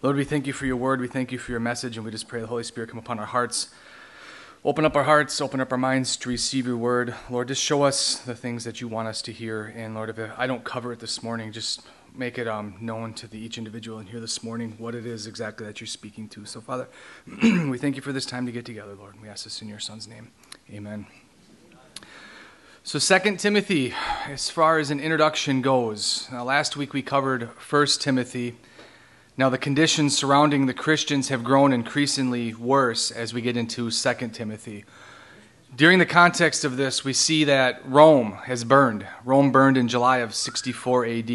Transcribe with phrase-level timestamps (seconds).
[0.00, 1.00] Lord, we thank you for your word.
[1.00, 3.18] We thank you for your message, and we just pray the Holy Spirit come upon
[3.18, 3.70] our hearts.
[4.64, 7.16] Open up our hearts, open up our minds to receive your word.
[7.28, 9.64] Lord, just show us the things that you want us to hear.
[9.74, 11.82] And Lord, if I don't cover it this morning, just
[12.14, 15.26] make it um, known to the, each individual in here this morning what it is
[15.26, 16.44] exactly that you're speaking to.
[16.44, 16.86] So, Father,
[17.42, 19.14] we thank you for this time to get together, Lord.
[19.14, 20.30] And We ask this in your Son's name.
[20.72, 21.08] Amen.
[22.84, 23.94] So, Second Timothy,
[24.28, 28.54] as far as an introduction goes, now, last week we covered First Timothy.
[29.38, 34.28] Now, the conditions surrounding the Christians have grown increasingly worse as we get into 2
[34.32, 34.84] Timothy.
[35.76, 39.06] During the context of this, we see that Rome has burned.
[39.24, 41.30] Rome burned in July of 64 AD.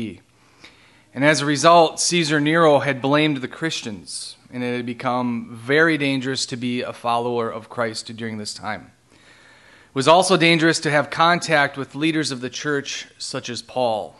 [1.13, 5.97] And as a result, Caesar Nero had blamed the Christians, and it had become very
[5.97, 8.91] dangerous to be a follower of Christ during this time.
[9.11, 9.19] It
[9.93, 14.17] was also dangerous to have contact with leaders of the church, such as Paul.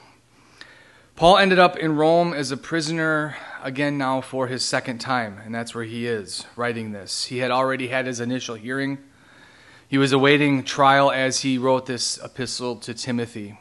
[1.15, 5.53] Paul ended up in Rome as a prisoner again now for his second time, and
[5.53, 7.25] that's where he is writing this.
[7.25, 8.97] He had already had his initial hearing.
[9.87, 13.59] He was awaiting trial as he wrote this epistle to Timothy.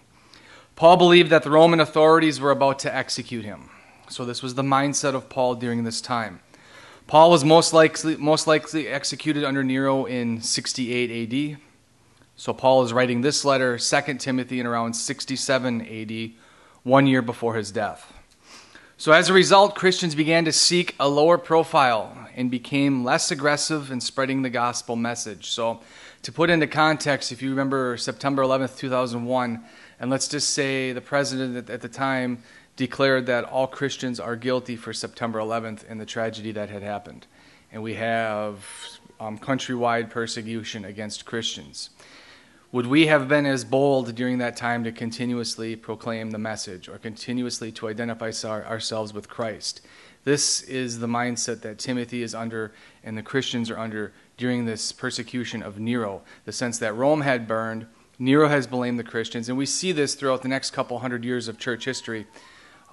[0.77, 3.69] Paul believed that the Roman authorities were about to execute him.
[4.09, 6.41] So this was the mindset of Paul during this time.
[7.07, 11.61] Paul was most likely, most likely executed under Nero in 68 AD.
[12.35, 16.33] So Paul is writing this letter, 2 Timothy, in around 67 AD,
[16.83, 18.13] one year before his death.
[18.97, 23.91] So as a result, Christians began to seek a lower profile and became less aggressive
[23.91, 25.51] in spreading the gospel message.
[25.51, 25.81] So
[26.23, 29.65] to put into context, if you remember September 11th, 2001,
[29.99, 32.43] and let's just say the president at the time
[32.77, 37.27] declared that all Christians are guilty for September 11th and the tragedy that had happened.
[37.73, 38.65] And we have
[39.19, 41.91] um, countrywide persecution against Christians.
[42.73, 46.97] Would we have been as bold during that time to continuously proclaim the message or
[46.97, 49.83] continuously to identify ourselves with Christ?
[50.25, 52.73] This is the mindset that Timothy is under
[53.05, 56.23] and the Christians are under during this persecution of Nero.
[56.47, 60.15] The sense that Rome had burned, Nero has blamed the Christians, and we see this
[60.15, 62.27] throughout the next couple hundred years of church history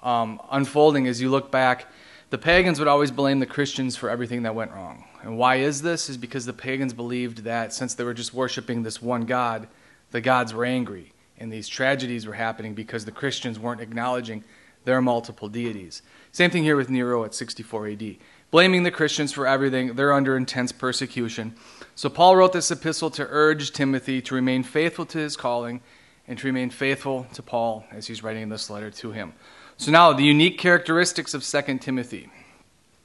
[0.02, 1.86] um, unfolding as you look back.
[2.30, 5.04] The pagans would always blame the Christians for everything that went wrong.
[5.22, 6.08] And why is this?
[6.08, 9.66] Is because the pagans believed that since they were just worshiping this one God,
[10.12, 11.12] the gods were angry.
[11.38, 14.44] And these tragedies were happening because the Christians weren't acknowledging
[14.84, 16.02] their multiple deities.
[16.30, 18.16] Same thing here with Nero at 64 AD.
[18.52, 21.54] Blaming the Christians for everything, they're under intense persecution.
[21.96, 25.80] So Paul wrote this epistle to urge Timothy to remain faithful to his calling
[26.28, 29.32] and to remain faithful to Paul as he's writing this letter to him.
[29.80, 32.28] So now, the unique characteristics of 2 Timothy.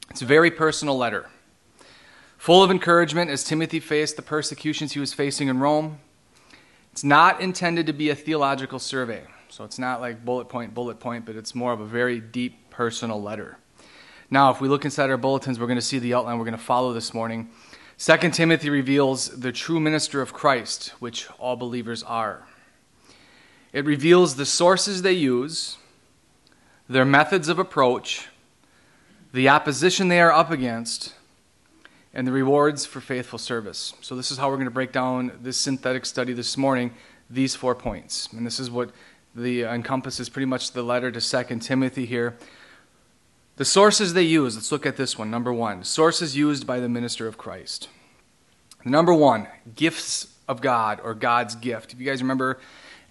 [0.09, 1.29] It's a very personal letter.
[2.37, 5.99] Full of encouragement as Timothy faced the persecutions he was facing in Rome.
[6.91, 9.23] It's not intended to be a theological survey.
[9.47, 12.69] So it's not like bullet point, bullet point, but it's more of a very deep
[12.71, 13.57] personal letter.
[14.29, 16.57] Now, if we look inside our bulletins, we're going to see the outline we're going
[16.57, 17.51] to follow this morning.
[17.99, 22.45] 2 Timothy reveals the true minister of Christ, which all believers are.
[23.71, 25.77] It reveals the sources they use,
[26.87, 28.27] their methods of approach,
[29.33, 31.13] the opposition they are up against,
[32.13, 33.93] and the rewards for faithful service.
[34.01, 36.93] So, this is how we're going to break down this synthetic study this morning,
[37.29, 38.31] these four points.
[38.31, 38.91] And this is what
[39.35, 42.37] the uh, encompasses pretty much the letter to Second Timothy here.
[43.57, 45.29] The sources they use, let's look at this one.
[45.29, 47.89] Number one, sources used by the minister of Christ.
[48.85, 51.93] Number one, gifts of God or God's gift.
[51.93, 52.59] If you guys remember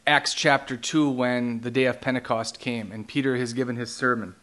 [0.06, 4.34] Acts chapter 2 when the day of Pentecost came and Peter has given his sermon,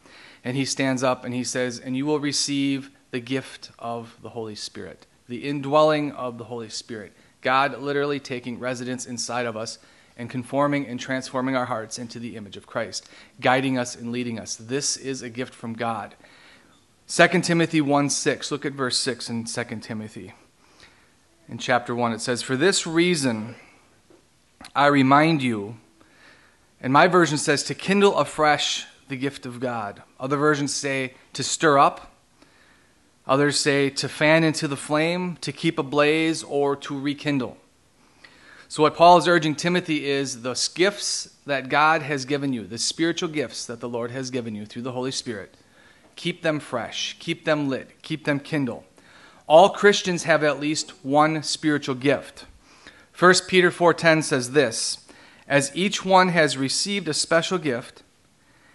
[0.44, 4.30] and he stands up and he says, And you will receive the gift of the
[4.30, 7.14] Holy Spirit, the indwelling of the Holy Spirit.
[7.42, 9.78] God literally taking residence inside of us
[10.18, 13.08] and conforming and transforming our hearts into the image of Christ,
[13.40, 14.56] guiding us and leading us.
[14.56, 16.16] This is a gift from God.
[17.08, 18.52] 2 Timothy 1 6.
[18.52, 20.34] Look at verse 6 in 2 Timothy.
[21.48, 23.56] In chapter 1, it says, For this reason
[24.76, 25.78] I remind you,
[26.80, 30.02] and my version says, to kindle afresh the gift of God.
[30.20, 32.12] Other versions say, to stir up
[33.28, 37.58] Others say to fan into the flame, to keep ablaze, or to rekindle.
[38.68, 42.78] So, what Paul is urging Timothy is the gifts that God has given you, the
[42.78, 45.56] spiritual gifts that the Lord has given you through the Holy Spirit,
[46.16, 48.84] keep them fresh, keep them lit, keep them kindled.
[49.46, 52.46] All Christians have at least one spiritual gift.
[53.22, 54.98] 1 Peter 4:10 says this,
[55.48, 58.02] as each one has received a special gift,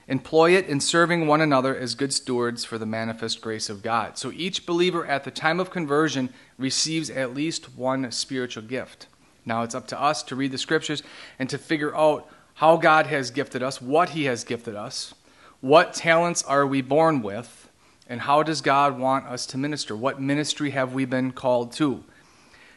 [0.07, 4.17] Employ it in serving one another as good stewards for the manifest grace of God.
[4.17, 9.09] So each believer at the time of conversion receives at least one spiritual gift.
[9.45, 11.03] Now it's up to us to read the scriptures
[11.41, 15.13] and to figure out how God has gifted us, what He has gifted us,
[15.61, 17.69] what talents are we born with,
[18.09, 19.97] And how does God want us to minister?
[19.97, 22.05] What ministry have we been called to?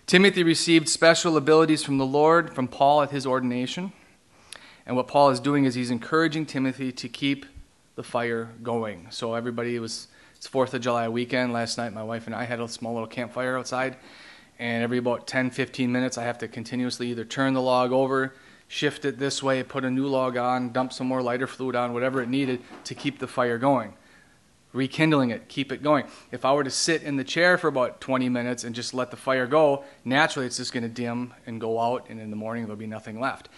[0.10, 3.92] Timothy received special abilities from the Lord, from Paul at his ordination.
[4.88, 7.46] And what Paul is doing is he's encouraging Timothy to keep
[7.94, 9.06] the fire going.
[9.12, 11.54] So everybody was it's 4th of July weekend.
[11.54, 13.98] Last night my wife and I had a small little campfire outside.
[14.58, 18.34] And every about 10, 15 minutes I have to continuously either turn the log over,
[18.68, 21.94] shift it this way, put a new log on, dump some more lighter fluid on,
[21.94, 23.94] whatever it needed to keep the fire going
[24.74, 26.06] rekindling it, keep it going.
[26.31, 29.12] If I were to sit in the chair for about 20 minutes and just let
[29.12, 32.36] the fire go, naturally it's just going to dim and go out, and in the
[32.36, 33.50] morning there'll be nothing left.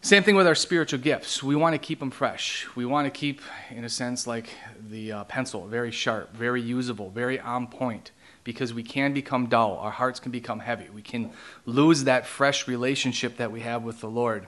[0.00, 1.42] Same thing with our spiritual gifts.
[1.42, 2.66] We want to keep them fresh.
[2.76, 3.40] We want to keep,
[3.70, 4.50] in a sense, like
[4.90, 8.10] the uh, pencil, very sharp, very usable, very on point,
[8.42, 9.78] because we can become dull.
[9.78, 10.90] Our hearts can become heavy.
[10.90, 11.30] We can
[11.64, 14.46] lose that fresh relationship that we have with the Lord.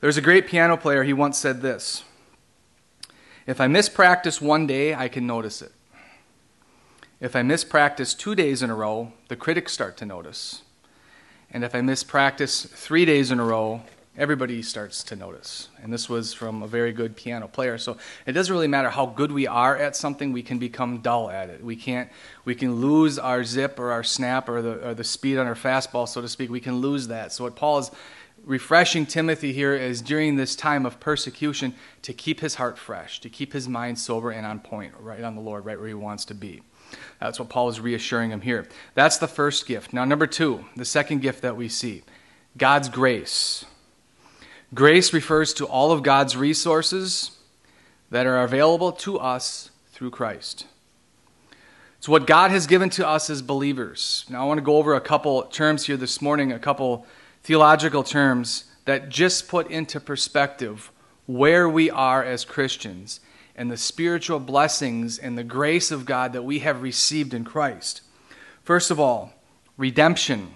[0.00, 2.02] There's a great piano player, he once said this
[3.48, 5.72] if I miss practice one day, I can notice it.
[7.18, 10.60] If I miss practice two days in a row, the critics start to notice.
[11.50, 13.80] And if I miss practice three days in a row,
[14.18, 15.70] everybody starts to notice.
[15.82, 17.78] And this was from a very good piano player.
[17.78, 17.96] So
[18.26, 21.48] it doesn't really matter how good we are at something, we can become dull at
[21.48, 21.64] it.
[21.64, 22.10] We can't
[22.44, 25.54] we can lose our zip or our snap or the or the speed on our
[25.54, 26.50] fastball, so to speak.
[26.50, 27.32] We can lose that.
[27.32, 27.90] So what Paul is
[28.48, 33.28] refreshing Timothy here is during this time of persecution to keep his heart fresh, to
[33.28, 36.24] keep his mind sober and on point, right on the Lord, right where he wants
[36.24, 36.62] to be.
[37.20, 38.66] That's what Paul is reassuring him here.
[38.94, 39.92] That's the first gift.
[39.92, 42.04] Now, number two, the second gift that we see
[42.56, 43.66] God's grace.
[44.74, 47.32] Grace refers to all of God's resources
[48.10, 50.66] that are available to us through Christ.
[51.98, 54.24] It's what God has given to us as believers.
[54.30, 57.06] Now, I want to go over a couple terms here this morning, a couple
[57.48, 60.92] theological terms that just put into perspective
[61.24, 63.20] where we are as Christians
[63.56, 68.02] and the spiritual blessings and the grace of God that we have received in Christ.
[68.64, 69.32] First of all,
[69.78, 70.52] redemption.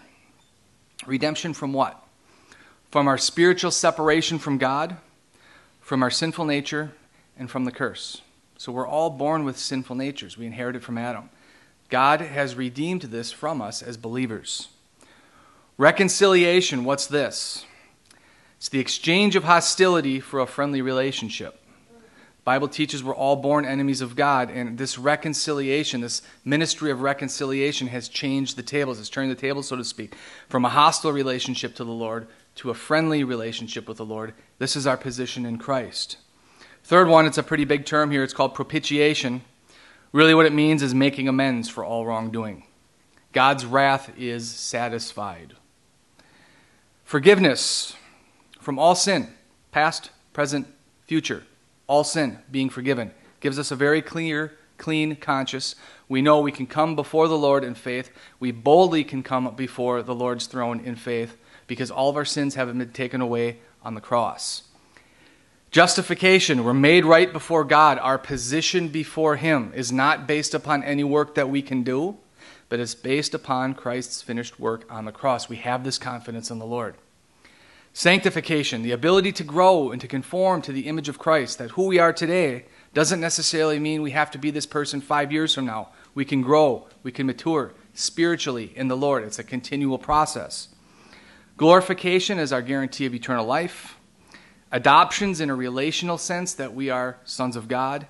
[1.07, 1.99] Redemption from what?
[2.91, 4.99] From our spiritual separation from God,
[5.81, 6.93] from our sinful nature,
[7.39, 8.21] and from the curse.
[8.59, 10.37] So we're all born with sinful natures.
[10.37, 11.31] We inherited from Adam.
[11.89, 14.69] God has redeemed this from us as believers.
[15.79, 17.65] Reconciliation, what's this?
[18.59, 21.59] It's the exchange of hostility for a friendly relationship.
[22.45, 27.87] Bible teaches we're all born enemies of God, and this reconciliation, this ministry of reconciliation,
[27.87, 29.01] has changed the tables.
[29.01, 30.15] It's turned the tables, so to speak,
[30.49, 32.27] from a hostile relationship to the Lord
[32.57, 34.35] to a friendly relationship with the Lord.
[34.59, 36.19] This is our position in Christ.
[36.85, 38.23] Third one, it's a pretty big term here.
[38.23, 39.43] It's called propitiation.
[40.13, 42.65] Really, what it means is making amends for all wrongdoing.
[43.33, 45.55] God's wrath is satisfied.
[47.13, 47.95] Forgiveness
[48.59, 49.35] from all sin,
[49.71, 50.67] past, present,
[51.05, 51.43] future.
[51.87, 53.11] All sin being forgiven
[53.41, 55.75] gives us a very clear, clean conscience.
[56.09, 58.11] We know we can come before the Lord in faith.
[58.41, 61.37] We boldly can come before the Lord's throne in faith
[61.67, 64.63] because all of our sins have been taken away on the cross.
[65.71, 67.99] Justification, we're made right before God.
[67.99, 72.17] Our position before Him is not based upon any work that we can do,
[72.73, 75.47] but it's based upon Christ's finished work on the cross.
[75.47, 76.95] We have this confidence in the Lord.
[77.93, 81.85] Sanctification, the ability to grow and to conform to the image of Christ, that who
[81.85, 82.65] we are today
[82.95, 85.91] doesn't necessarily mean we have to be this person five years from now.
[86.15, 89.23] We can grow, we can mature spiritually in the Lord.
[89.23, 90.69] It's a continual process.
[91.59, 93.99] Glorification is our guarantee of eternal life.
[94.71, 98.07] Adoptions in a relational sense that we are sons of God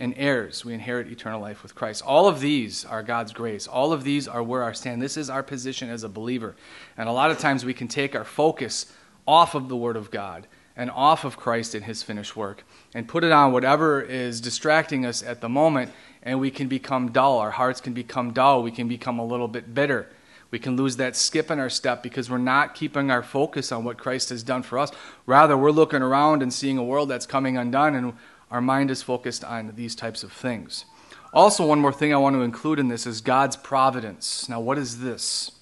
[0.00, 0.64] and heirs.
[0.64, 2.02] We inherit eternal life with Christ.
[2.04, 3.68] All of these are God's grace.
[3.68, 5.00] All of these are where our stand.
[5.00, 6.56] This is our position as a believer.
[6.96, 8.92] And a lot of times we can take our focus
[9.28, 12.64] off of the Word of God and off of Christ and His finished work
[12.94, 15.92] and put it on whatever is distracting us at the moment,
[16.22, 17.38] and we can become dull.
[17.38, 18.62] Our hearts can become dull.
[18.62, 20.08] We can become a little bit bitter.
[20.50, 23.84] We can lose that skip in our step because we're not keeping our focus on
[23.84, 24.90] what Christ has done for us.
[25.26, 28.14] Rather, we're looking around and seeing a world that's coming undone, and
[28.50, 30.84] our mind is focused on these types of things.
[31.32, 34.48] Also, one more thing I want to include in this is God's providence.
[34.48, 35.52] Now, what is this?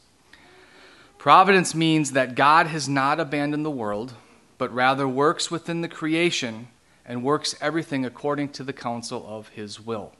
[1.18, 4.14] Providence means that God has not abandoned the world,
[4.56, 6.68] but rather works within the creation
[7.04, 10.12] and works everything according to the counsel of his will.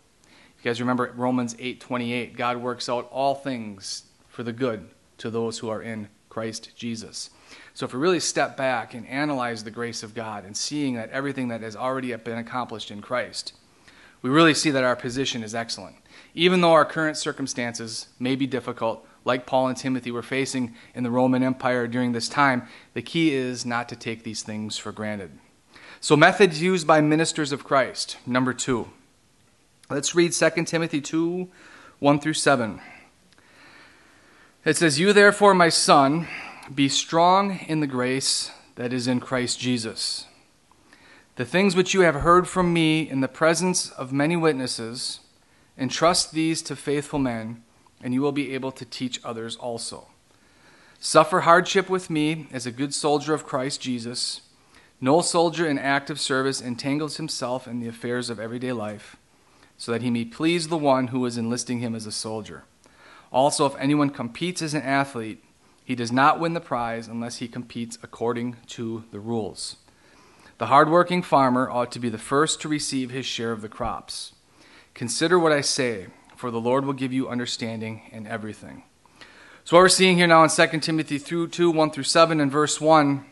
[0.59, 5.61] You guys remember Romans 8:28, God works out all things for the good to those
[5.61, 6.09] who are in
[6.39, 7.31] Christ Jesus.
[7.75, 11.11] So if we really step back and analyze the grace of God and seeing that
[11.11, 13.55] everything that has already been accomplished in Christ,
[14.23, 15.97] we really see that our position is excellent.
[16.35, 21.03] Even though our current circumstances may be difficult, like Paul and Timothy were facing in
[21.03, 24.93] the Roman Empire during this time, the key is not to take these things for
[24.93, 25.33] granted.
[26.01, 28.17] So, methods used by ministers of Christ.
[28.25, 28.91] Number two,
[29.91, 31.49] Let's read 2 Timothy 2
[31.99, 32.81] 1 through 7.
[34.65, 36.27] It says, You therefore, my son,
[36.75, 40.27] be strong in the grace that is in Christ Jesus.
[41.37, 45.21] The things which you have heard from me in the presence of many witnesses,
[45.79, 47.63] entrust these to faithful men,
[48.03, 50.09] and you will be able to teach others also.
[50.99, 54.41] Suffer hardship with me as a good soldier of Christ Jesus.
[55.01, 59.17] No soldier in active service entangles himself in the affairs of everyday life,
[59.77, 62.65] so that he may please the one who is enlisting him as a soldier.
[63.33, 65.43] Also, if anyone competes as an athlete,
[65.85, 69.77] he does not win the prize unless he competes according to the rules.
[70.59, 74.33] The hardworking farmer ought to be the first to receive his share of the crops.
[74.93, 78.83] Consider what I say, for the Lord will give you understanding in everything.
[79.65, 82.81] So, what we're seeing here now in 2 Timothy 2 1 through 7 and verse
[82.81, 83.25] 1,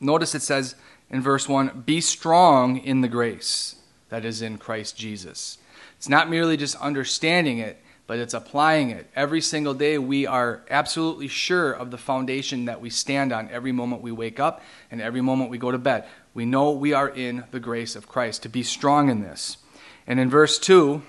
[0.00, 0.74] notice it says
[1.10, 3.76] in verse 1 Be strong in the grace
[4.08, 5.58] that is in Christ Jesus.
[5.96, 9.06] It's not merely just understanding it, but it's applying it.
[9.14, 13.70] Every single day, we are absolutely sure of the foundation that we stand on every
[13.70, 16.06] moment we wake up and every moment we go to bed.
[16.32, 19.58] We know we are in the grace of Christ, to be strong in this.
[20.06, 21.02] And in verse 2,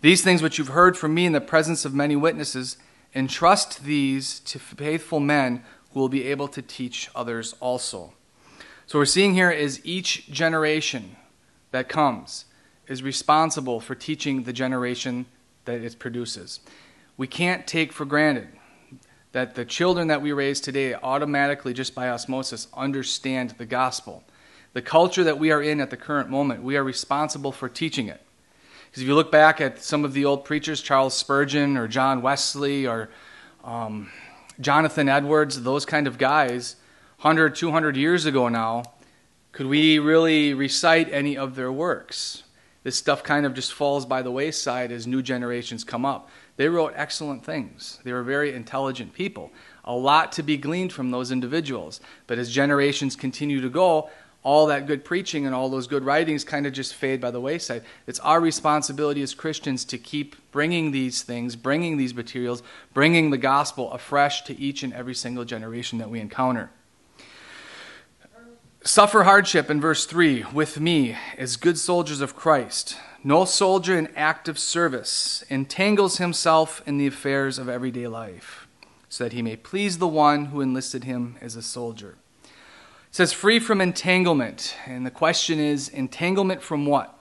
[0.00, 2.78] these things which you've heard from me in the presence of many witnesses,
[3.14, 8.12] entrust these to faithful men who will be able to teach others also.
[8.86, 11.14] So, what we're seeing here is each generation
[11.70, 12.46] that comes
[12.88, 15.26] is responsible for teaching the generation
[15.68, 16.60] that it produces.
[17.18, 18.48] We can't take for granted
[19.32, 24.24] that the children that we raise today automatically, just by osmosis, understand the gospel.
[24.72, 28.08] The culture that we are in at the current moment, we are responsible for teaching
[28.08, 28.22] it.
[28.86, 32.22] Because if you look back at some of the old preachers, Charles Spurgeon or John
[32.22, 33.10] Wesley or
[33.62, 34.10] um,
[34.60, 36.76] Jonathan Edwards, those kind of guys,
[37.20, 38.84] 100, 200 years ago now,
[39.52, 42.44] could we really recite any of their works?
[42.84, 46.30] This stuff kind of just falls by the wayside as new generations come up.
[46.56, 47.98] They wrote excellent things.
[48.04, 49.52] They were very intelligent people.
[49.84, 52.00] A lot to be gleaned from those individuals.
[52.26, 54.10] But as generations continue to go,
[54.42, 57.40] all that good preaching and all those good writings kind of just fade by the
[57.40, 57.82] wayside.
[58.06, 62.62] It's our responsibility as Christians to keep bringing these things, bringing these materials,
[62.94, 66.70] bringing the gospel afresh to each and every single generation that we encounter.
[68.88, 72.96] Suffer hardship in verse 3 with me as good soldiers of Christ.
[73.22, 78.66] No soldier in active service entangles himself in the affairs of everyday life,
[79.10, 82.16] so that he may please the one who enlisted him as a soldier.
[82.44, 82.50] It
[83.10, 84.74] says, free from entanglement.
[84.86, 87.14] And the question is, entanglement from what?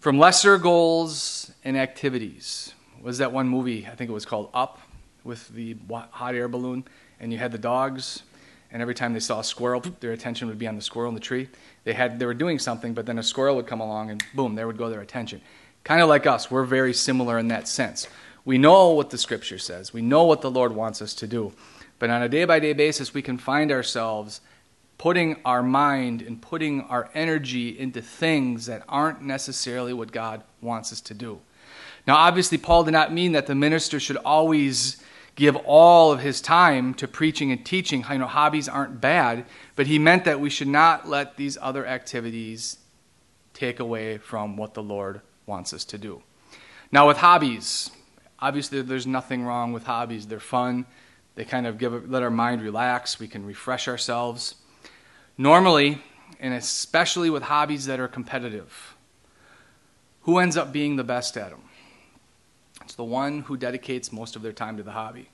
[0.00, 2.74] From lesser goals and activities.
[3.00, 4.80] Was that one movie, I think it was called Up,
[5.22, 5.76] with the
[6.10, 6.84] hot air balloon,
[7.20, 8.24] and you had the dogs
[8.72, 11.14] and every time they saw a squirrel, their attention would be on the squirrel in
[11.14, 11.48] the tree.
[11.84, 14.54] They had they were doing something, but then a squirrel would come along, and boom,
[14.54, 15.40] there would go their attention.
[15.84, 18.06] Kind of like us, we're very similar in that sense.
[18.44, 19.92] We know what the Scripture says.
[19.92, 21.52] We know what the Lord wants us to do,
[21.98, 24.40] but on a day by day basis, we can find ourselves
[24.98, 30.92] putting our mind and putting our energy into things that aren't necessarily what God wants
[30.92, 31.40] us to do.
[32.06, 35.02] Now, obviously, Paul did not mean that the minister should always
[35.40, 38.04] give all of his time to preaching and teaching.
[38.10, 41.86] You know, hobbies aren't bad, but he meant that we should not let these other
[41.86, 42.76] activities
[43.54, 46.22] take away from what the Lord wants us to do.
[46.92, 47.90] Now, with hobbies,
[48.38, 50.26] obviously there's nothing wrong with hobbies.
[50.26, 50.84] They're fun.
[51.36, 53.18] They kind of give let our mind relax.
[53.18, 54.56] We can refresh ourselves.
[55.38, 56.02] Normally,
[56.38, 58.94] and especially with hobbies that are competitive,
[60.22, 61.62] who ends up being the best at them?
[62.90, 65.28] It's the one who dedicates most of their time to the hobby.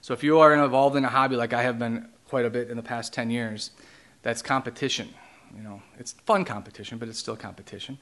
[0.00, 2.70] So if you are involved in a hobby like I have been quite a bit
[2.70, 3.72] in the past 10 years,
[4.22, 5.08] that's competition.
[5.56, 7.98] You know, it's fun competition, but it's still competition.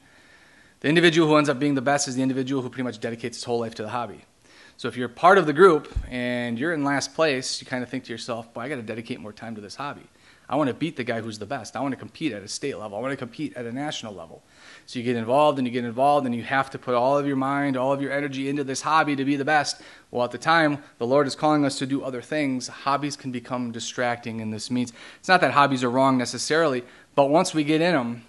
[0.80, 3.38] The individual who ends up being the best is the individual who pretty much dedicates
[3.38, 4.26] his whole life to the hobby.
[4.76, 7.88] So if you're part of the group and you're in last place, you kind of
[7.88, 10.06] think to yourself, "Boy, I got to dedicate more time to this hobby.
[10.48, 11.76] I want to beat the guy who's the best.
[11.76, 12.96] I want to compete at a state level.
[12.96, 14.42] I want to compete at a national level."
[14.86, 17.26] So you get involved and you get involved and you have to put all of
[17.26, 19.82] your mind, all of your energy into this hobby to be the best.
[20.10, 22.68] Well, at the time, the Lord is calling us to do other things.
[22.68, 27.28] Hobbies can become distracting, and this means it's not that hobbies are wrong necessarily, but
[27.28, 28.24] once we get in them,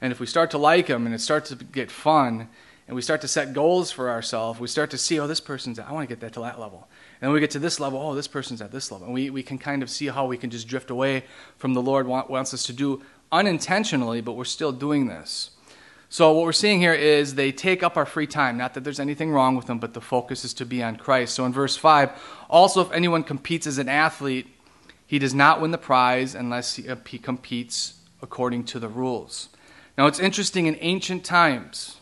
[0.00, 2.48] and if we start to like them and it starts to get fun,
[2.88, 5.78] and we start to set goals for ourselves, we start to see, oh, this person's,
[5.78, 6.88] I want to get that to that level.
[7.20, 9.06] And then we get to this level, oh, this person's at this level.
[9.06, 11.24] And we, we can kind of see how we can just drift away
[11.58, 15.50] from the Lord wants us to do unintentionally, but we're still doing this.
[16.08, 18.58] So, what we're seeing here is they take up our free time.
[18.58, 21.34] Not that there's anything wrong with them, but the focus is to be on Christ.
[21.34, 22.10] So, in verse 5,
[22.48, 24.48] also, if anyone competes as an athlete,
[25.06, 29.50] he does not win the prize unless he, uh, he competes according to the rules.
[29.96, 32.00] Now, it's interesting in ancient times,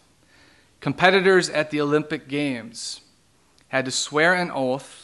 [0.81, 3.01] Competitors at the Olympic Games
[3.69, 4.98] had to swear an oath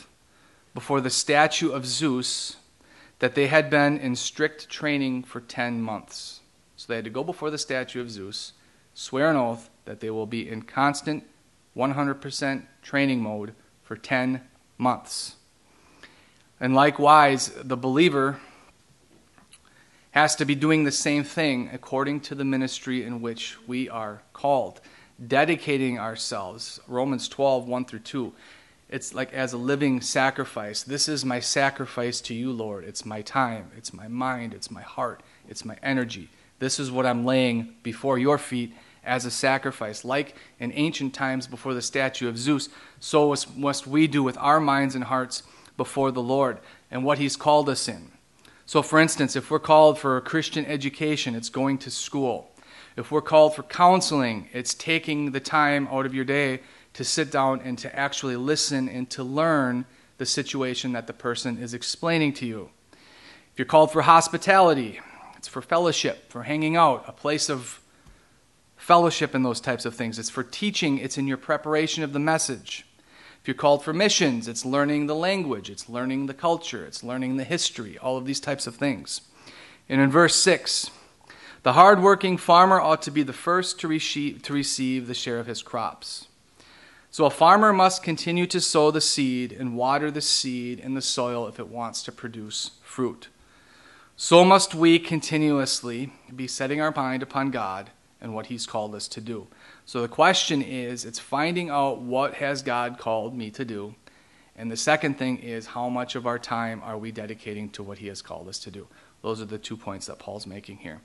[0.75, 2.57] before the statue of Zeus
[3.21, 6.41] that they had been in strict training for 10 months.
[6.77, 8.53] So they had to go before the statue of Zeus,
[8.93, 11.25] swear an oath that they will be in constant
[11.77, 14.41] 100% training mode for 10
[14.77, 15.37] months.
[16.61, 18.41] And likewise, the believer
[20.13, 24.23] has to be doing the same thing according to the ministry in which we are
[24.33, 24.81] called,
[25.27, 26.79] dedicating ourselves.
[26.87, 28.33] Romans 12, 1 through 2.
[28.89, 30.83] It's like as a living sacrifice.
[30.83, 32.85] This is my sacrifice to you, Lord.
[32.85, 36.29] It's my time, it's my mind, it's my heart, it's my energy.
[36.59, 40.05] This is what I'm laying before your feet as a sacrifice.
[40.05, 42.69] Like in ancient times before the statue of Zeus,
[43.01, 45.43] so must we do with our minds and hearts
[45.77, 46.59] before the Lord
[46.91, 48.13] and what He's called us in.
[48.67, 52.51] So, for instance, if we're called for a Christian education, it's going to school.
[52.97, 56.61] If we're called for counseling, it's taking the time out of your day
[56.95, 59.85] to sit down and to actually listen and to learn
[60.19, 62.71] the situation that the person is explaining to you.
[62.93, 65.01] If you're called for hospitality,
[65.37, 67.81] it's for fellowship, for hanging out, a place of
[68.77, 70.19] fellowship and those types of things.
[70.19, 72.87] It's for teaching, it's in your preparation of the message.
[73.41, 77.37] If you're called for missions, it's learning the language, it's learning the culture, it's learning
[77.37, 79.21] the history, all of these types of things.
[79.89, 80.91] And in verse 6,
[81.63, 85.47] the hardworking farmer ought to be the first to receive, to receive the share of
[85.47, 86.27] his crops.
[87.15, 91.01] So a farmer must continue to sow the seed and water the seed in the
[91.01, 93.29] soil if it wants to produce fruit.
[94.17, 97.91] So must we continuously be setting our mind upon God
[98.21, 99.47] and what He's called us to do.
[99.87, 103.95] So the question is it's finding out what has God called me to do.
[104.57, 107.99] And the second thing is how much of our time are we dedicating to what
[107.99, 108.89] he has called us to do?
[109.23, 111.01] Those are the two points that Paul's making here.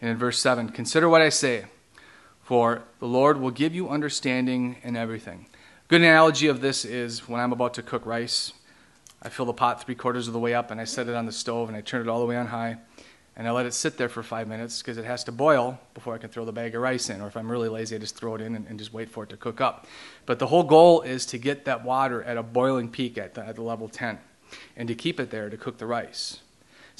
[0.00, 1.66] And in verse 7, consider what I say,
[2.50, 5.46] for the Lord will give you understanding in everything.
[5.86, 8.54] Good analogy of this is when I'm about to cook rice.
[9.22, 11.26] I fill the pot three quarters of the way up and I set it on
[11.26, 12.78] the stove and I turn it all the way on high
[13.36, 16.12] and I let it sit there for five minutes because it has to boil before
[16.12, 17.20] I can throw the bag of rice in.
[17.20, 19.22] Or if I'm really lazy, I just throw it in and, and, just wait for
[19.22, 19.86] it to cook up.
[20.26, 23.46] But the whole goal is to get that water at a boiling peak at the,
[23.46, 24.18] at the level 10
[24.76, 26.40] and to keep it there to cook the rice.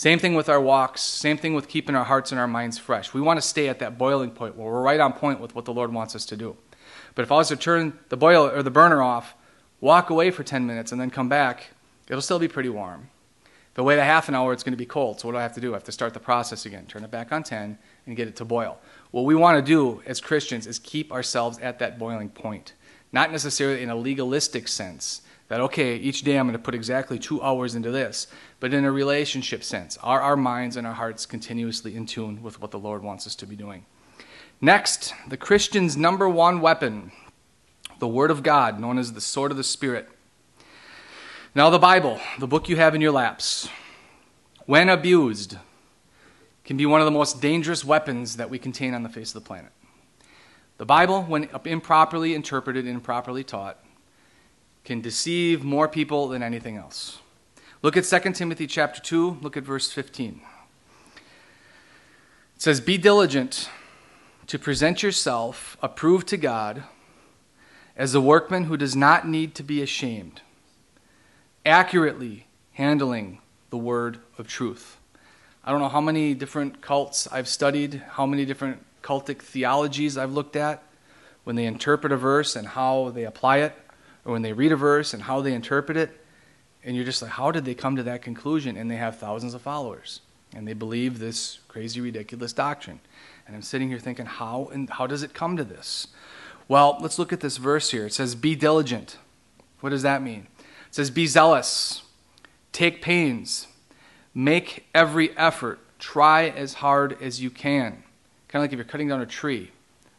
[0.00, 3.12] Same thing with our walks, same thing with keeping our hearts and our minds fresh.
[3.12, 5.66] We want to stay at that boiling point where we're right on point with what
[5.66, 6.56] the Lord wants us to do.
[7.14, 9.34] But if I was to turn the boiler or the burner off,
[9.78, 11.66] walk away for 10 minutes, and then come back,
[12.08, 13.10] it'll still be pretty warm.
[13.44, 15.20] If I wait a half an hour, it's going to be cold.
[15.20, 15.72] So what do I have to do?
[15.72, 18.36] I have to start the process again, turn it back on 10, and get it
[18.36, 18.78] to boil.
[19.10, 22.72] What we want to do as Christians is keep ourselves at that boiling point.
[23.12, 27.18] Not necessarily in a legalistic sense, that, okay, each day I'm going to put exactly
[27.18, 28.28] two hours into this,
[28.60, 29.96] but in a relationship sense.
[29.96, 33.34] Are our minds and our hearts continuously in tune with what the Lord wants us
[33.34, 33.84] to be doing?
[34.60, 37.10] Next, the Christian's number one weapon,
[37.98, 40.08] the Word of God, known as the sword of the Spirit.
[41.52, 43.68] Now, the Bible, the book you have in your laps,
[44.66, 45.56] when abused,
[46.64, 49.42] can be one of the most dangerous weapons that we contain on the face of
[49.42, 49.72] the planet.
[50.78, 53.84] The Bible, when improperly interpreted improperly taught,
[54.90, 57.20] can deceive more people than anything else.
[57.80, 60.40] Look at 2 Timothy chapter 2, look at verse 15.
[61.14, 61.22] It
[62.60, 63.70] says, Be diligent
[64.48, 66.82] to present yourself approved to God
[67.96, 70.40] as a workman who does not need to be ashamed
[71.64, 73.38] accurately handling
[73.70, 74.96] the word of truth.
[75.62, 80.32] I don't know how many different cults I've studied, how many different cultic theologies I've
[80.32, 80.82] looked at
[81.44, 83.72] when they interpret a verse and how they apply it,
[84.24, 86.10] or when they read a verse and how they interpret it.
[86.82, 88.76] And you're just like, how did they come to that conclusion?
[88.76, 90.20] And they have thousands of followers.
[90.54, 93.00] And they believe this crazy, ridiculous doctrine.
[93.46, 96.08] And I'm sitting here thinking, how and how does it come to this?
[96.68, 98.06] Well, let's look at this verse here.
[98.06, 99.18] It says, Be diligent.
[99.80, 100.46] What does that mean?
[100.58, 102.02] It says, Be zealous,
[102.72, 103.66] take pains,
[104.34, 108.04] make every effort, try as hard as you can.
[108.46, 109.72] Kind of like if you're cutting down a tree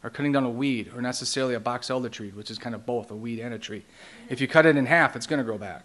[0.04, 2.84] or cutting down a weed or necessarily a box elder tree, which is kind of
[2.84, 3.84] both a weed and a tree.
[4.28, 5.84] If you cut it in half, it's going to grow back.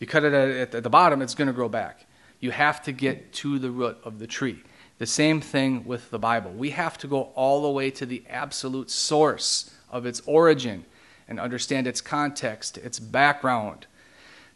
[0.00, 2.06] You cut it at, at the bottom, it's going to grow back.
[2.40, 4.62] You have to get to the root of the tree.
[4.98, 6.50] The same thing with the Bible.
[6.50, 10.84] We have to go all the way to the absolute source of its origin
[11.28, 13.86] and understand its context, its background,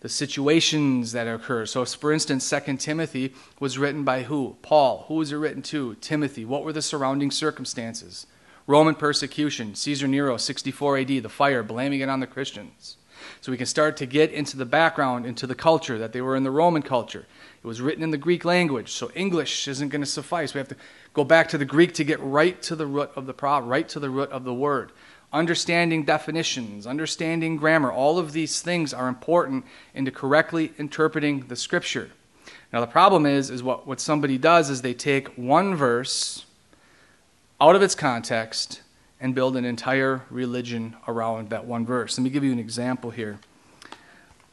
[0.01, 1.67] the situations that occur.
[1.67, 4.57] So, for instance, Second Timothy was written by who?
[4.63, 5.05] Paul.
[5.09, 5.95] Who was it written to?
[5.97, 6.45] Timothy.
[6.45, 8.27] What were the surrounding circumstances?
[8.71, 12.97] Roman persecution, Caesar Nero, 64 AD, the fire, blaming it on the Christians.
[13.41, 16.37] So we can start to get into the background, into the culture that they were
[16.37, 17.27] in the Roman culture.
[17.63, 20.55] It was written in the Greek language, so English isn't going to suffice.
[20.55, 20.77] We have to
[21.15, 23.89] go back to the Greek to get right to the root of the problem, right
[23.89, 24.93] to the root of the word.
[25.33, 27.93] understanding definitions, understanding grammar.
[27.93, 32.11] All of these things are important into correctly interpreting the scripture.
[32.73, 36.47] Now the problem is is what, what somebody does is they take one verse
[37.61, 38.83] out of its context
[39.21, 42.17] and build an entire religion around that one verse.
[42.17, 43.39] Let me give you an example here.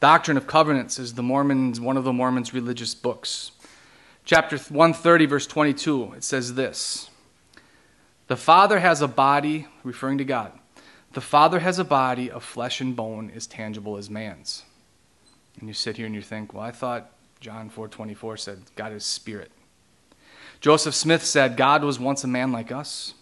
[0.00, 3.50] Doctrine of Covenants is the Mormons one of the Mormons religious books.
[4.24, 7.08] Chapter 130 verse 22 it says this.
[8.26, 10.52] The Father has a body referring to God.
[11.14, 14.64] The Father has a body of flesh and bone as tangible as man's.
[15.58, 19.04] And you sit here and you think, well, I thought John 4:24 said God is
[19.04, 19.50] spirit.
[20.60, 23.14] Joseph Smith said God was once a man like us.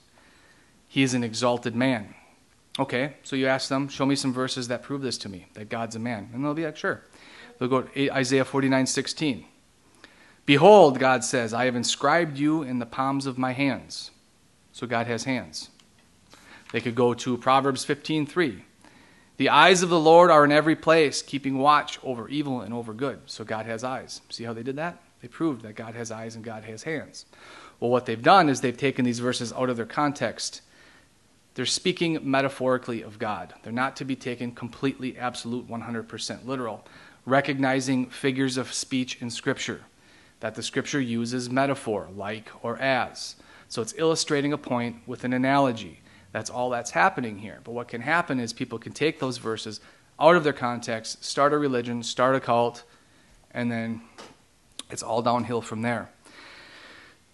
[0.88, 2.14] He is an exalted man.
[2.78, 5.68] Okay, so you ask them, show me some verses that prove this to me, that
[5.68, 6.30] God's a man.
[6.32, 7.02] And they'll be like, sure.
[7.58, 9.44] They'll go to Isaiah 49 16.
[10.44, 14.10] Behold, God says, I have inscribed you in the palms of my hands.
[14.72, 15.70] So God has hands.
[16.72, 18.62] They could go to Proverbs 15 3.
[19.38, 22.94] The eyes of the Lord are in every place, keeping watch over evil and over
[22.94, 23.20] good.
[23.26, 24.20] So God has eyes.
[24.30, 25.02] See how they did that?
[25.26, 27.26] They proved that God has eyes and God has hands.
[27.80, 30.60] Well, what they've done is they've taken these verses out of their context.
[31.54, 33.52] They're speaking metaphorically of God.
[33.64, 36.86] They're not to be taken completely, absolute, 100% literal,
[37.24, 39.80] recognizing figures of speech in Scripture,
[40.38, 43.34] that the Scripture uses metaphor, like or as.
[43.68, 46.02] So it's illustrating a point with an analogy.
[46.30, 47.58] That's all that's happening here.
[47.64, 49.80] But what can happen is people can take those verses
[50.20, 52.84] out of their context, start a religion, start a cult,
[53.50, 54.02] and then
[54.90, 56.10] it's all downhill from there.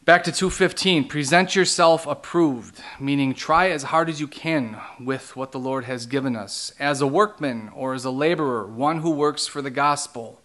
[0.05, 5.53] Back to 215, present yourself approved, meaning try as hard as you can with what
[5.53, 9.47] the Lord has given us, as a workman or as a laborer, one who works
[9.47, 10.41] for the gospel.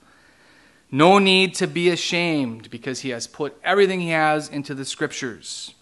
[0.92, 5.74] No need to be ashamed because he has put everything he has into the scriptures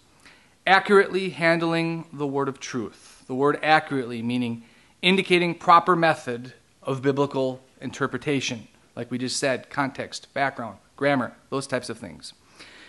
[0.66, 3.24] accurately handling the word of truth.
[3.26, 4.64] The word accurately meaning
[5.00, 11.88] indicating proper method of biblical interpretation, like we just said, context, background, grammar, those types
[11.88, 12.32] of things.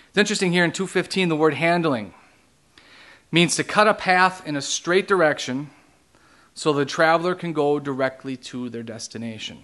[0.09, 2.13] It's interesting here in 215 the word handling
[3.31, 5.69] means to cut a path in a straight direction
[6.53, 9.59] so the traveler can go directly to their destination.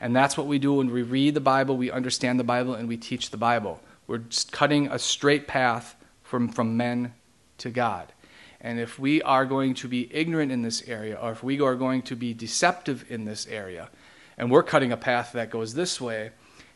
[0.00, 2.88] And that's what we do when we read the Bible, we understand the Bible, and
[2.88, 3.80] we teach the Bible.
[4.06, 7.14] We're cutting a straight path from, from men
[7.58, 8.12] to God.
[8.60, 11.74] And if we are going to be ignorant in this area, or if we are
[11.74, 13.90] going to be deceptive in this area,
[14.36, 16.30] and we're cutting a path that goes this way,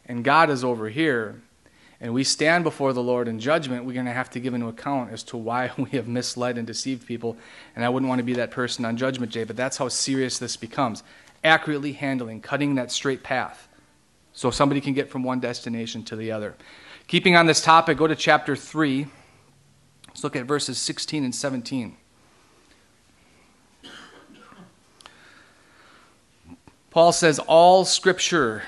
[0.06, 1.40] and God is over here,
[2.02, 4.62] and we stand before the Lord in judgment, we're going to have to give an
[4.62, 7.36] account as to why we have misled and deceived people.
[7.76, 10.38] And I wouldn't want to be that person on Judgment Day, but that's how serious
[10.38, 11.04] this becomes.
[11.44, 13.68] Accurately handling, cutting that straight path
[14.32, 16.56] so somebody can get from one destination to the other.
[17.06, 19.06] Keeping on this topic, go to chapter 3.
[20.08, 21.96] Let's look at verses 16 and 17.
[26.90, 28.64] Paul says, All scripture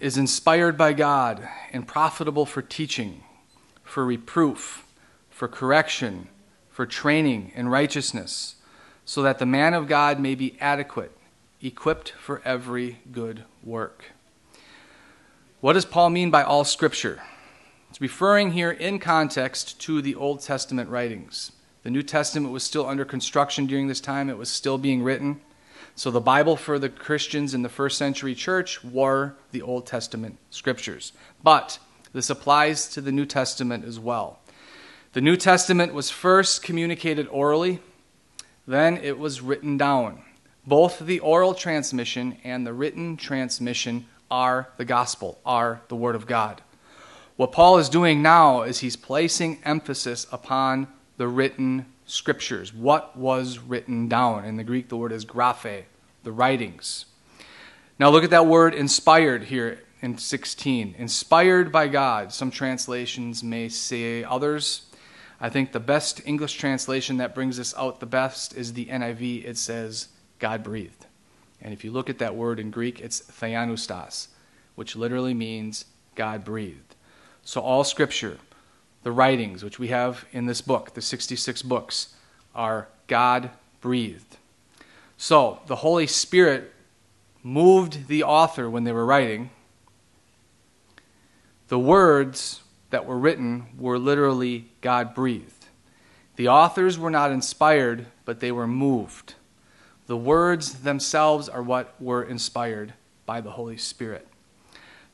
[0.00, 3.22] is inspired by God and profitable for teaching,
[3.82, 4.84] for reproof,
[5.30, 6.28] for correction,
[6.70, 8.56] for training in righteousness,
[9.04, 11.12] so that the man of God may be adequate,
[11.62, 14.12] equipped for every good work.
[15.60, 17.22] What does Paul mean by all scripture?
[17.88, 21.52] It's referring here in context to the Old Testament writings.
[21.82, 25.40] The New Testament was still under construction during this time, it was still being written.
[25.98, 30.36] So the Bible for the Christians in the first century church were the Old Testament
[30.50, 31.14] scriptures.
[31.42, 31.78] But
[32.12, 34.38] this applies to the New Testament as well.
[35.14, 37.80] The New Testament was first communicated orally,
[38.66, 40.20] then it was written down.
[40.66, 46.26] Both the oral transmission and the written transmission are the gospel, are the Word of
[46.26, 46.60] God.
[47.36, 52.72] What Paul is doing now is he's placing emphasis upon the written scriptures.
[52.72, 54.44] What was written down?
[54.44, 55.84] In the Greek, the word is graphe,
[56.22, 57.06] the writings.
[57.98, 60.94] Now look at that word inspired here in 16.
[60.98, 62.32] Inspired by God.
[62.32, 64.86] Some translations may say others.
[65.40, 69.44] I think the best English translation that brings this out the best is the NIV.
[69.44, 71.06] It says God breathed.
[71.60, 74.28] And if you look at that word in Greek, it's theopneustos,
[74.74, 76.94] which literally means God breathed.
[77.42, 78.38] So, all scripture,
[79.06, 82.08] the writings which we have in this book, the 66 books,
[82.56, 84.36] are God breathed.
[85.16, 86.74] So, the Holy Spirit
[87.40, 89.50] moved the author when they were writing.
[91.68, 95.66] The words that were written were literally God breathed.
[96.34, 99.34] The authors were not inspired, but they were moved.
[100.08, 104.26] The words themselves are what were inspired by the Holy Spirit.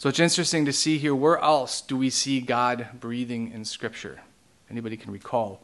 [0.03, 4.21] So it's interesting to see here where else do we see God breathing in Scripture?
[4.69, 5.63] Anybody can recall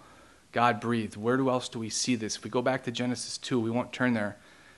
[0.53, 1.17] God breathed.
[1.17, 2.37] Where else do we see this?
[2.37, 4.37] If we go back to Genesis 2, we won't turn there.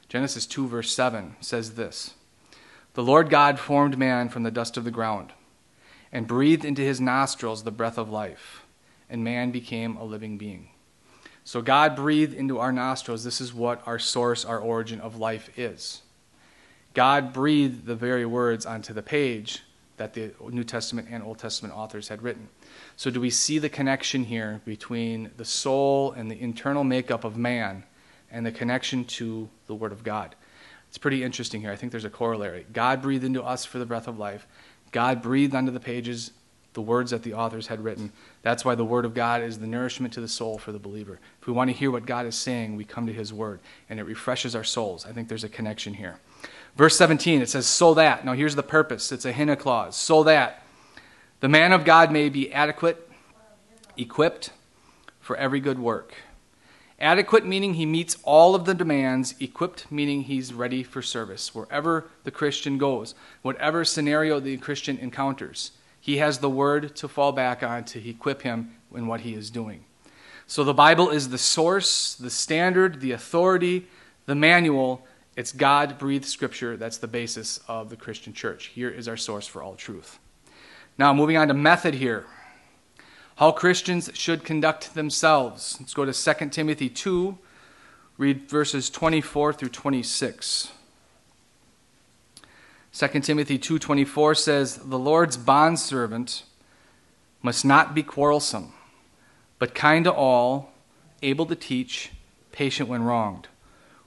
[0.09, 2.15] Genesis 2, verse 7 says this
[2.95, 5.35] The Lord God formed man from the dust of the ground
[6.11, 8.65] and breathed into his nostrils the breath of life,
[9.11, 10.71] and man became a living being.
[11.45, 13.25] So God breathed into our nostrils.
[13.25, 16.01] This is what our source, our origin of life is.
[16.95, 19.63] God breathed the very words onto the page
[19.97, 22.49] that the New Testament and Old Testament authors had written.
[22.97, 27.37] So, do we see the connection here between the soul and the internal makeup of
[27.37, 27.85] man
[28.31, 30.35] and the connection to the Word of God?
[30.89, 31.71] It's pretty interesting here.
[31.71, 32.67] I think there's a corollary.
[32.73, 34.47] God breathed into us for the breath of life.
[34.91, 36.33] God breathed onto the pages
[36.73, 38.13] the words that the authors had written.
[38.43, 41.19] That's why the Word of God is the nourishment to the soul for the believer.
[41.41, 43.99] If we want to hear what God is saying, we come to His Word, and
[43.99, 45.05] it refreshes our souls.
[45.05, 46.19] I think there's a connection here.
[46.77, 48.25] Verse 17, it says, So that.
[48.25, 49.11] Now here's the purpose.
[49.13, 49.97] It's a hina clause.
[49.97, 50.63] So that
[51.41, 53.11] the man of God may be adequate,
[53.97, 54.51] equipped
[55.21, 56.15] for every good work.
[57.01, 61.55] Adequate meaning he meets all of the demands, equipped meaning he's ready for service.
[61.55, 67.33] Wherever the Christian goes, whatever scenario the Christian encounters, he has the word to fall
[67.33, 69.85] back on to equip him in what he is doing.
[70.47, 73.87] So the Bible is the source, the standard, the authority,
[74.27, 75.07] the manual.
[75.37, 76.77] It's God breathed scripture.
[76.77, 78.67] That's the basis of the Christian church.
[78.67, 80.19] Here is our source for all truth.
[80.99, 82.27] Now, moving on to method here
[83.41, 85.79] how Christians should conduct themselves.
[85.81, 87.39] Let's go to 2 Timothy 2,
[88.19, 90.73] read verses 24 through 26.
[92.93, 96.43] 2 Timothy 2:24 says, "The Lord's bondservant
[97.43, 98.73] must not be quarrelsome,
[99.59, 100.73] but kind to all,
[101.23, 102.11] able to teach,
[102.53, 103.49] patient when wronged,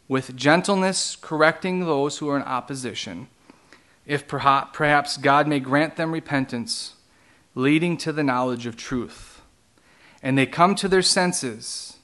[0.07, 3.29] with gentleness correcting those who are in opposition,
[4.05, 6.95] if perhaps God may grant them repentance
[7.55, 9.41] leading to the knowledge of truth.
[10.21, 11.97] And they come to their senses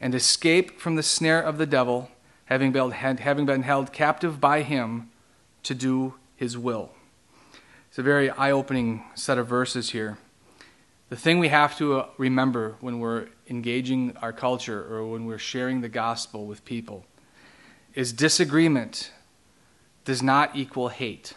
[0.00, 2.10] and escape from the snare of the devil,
[2.46, 5.08] having been, having been held captive by him
[5.62, 6.90] to do his will.
[7.88, 10.18] It's a very eye opening set of verses here.
[11.08, 15.36] The thing we have to uh, remember when we're engaging our culture or when we're
[15.38, 17.04] sharing the gospel with people
[17.94, 19.12] is disagreement
[20.06, 21.34] does not equal hate.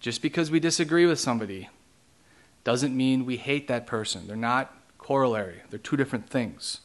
[0.00, 1.68] Just because we disagree with somebody
[2.64, 4.26] doesn't mean we hate that person.
[4.26, 6.80] They're not corollary, they're two different things.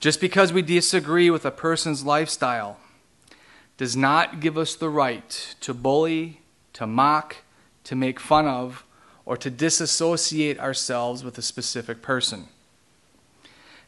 [0.00, 2.78] Just because we disagree with a person's lifestyle
[3.78, 6.42] does not give us the right to bully,
[6.74, 7.36] to mock,
[7.84, 8.84] to make fun of,
[9.24, 12.48] or to disassociate ourselves with a specific person.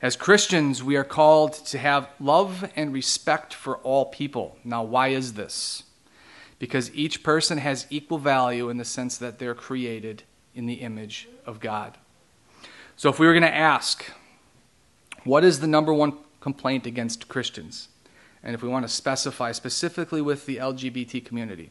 [0.00, 4.56] As Christians, we are called to have love and respect for all people.
[4.64, 5.82] Now, why is this?
[6.58, 10.22] Because each person has equal value in the sense that they're created
[10.54, 11.98] in the image of God.
[12.96, 14.10] So, if we were going to ask,
[15.24, 17.89] what is the number one complaint against Christians?
[18.42, 21.70] And if we want to specify specifically with the LGBT community,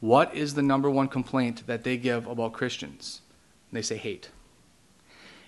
[0.00, 3.20] what is the number one complaint that they give about Christians?
[3.72, 4.30] they say hate.